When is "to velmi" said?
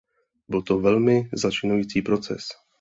0.61-1.29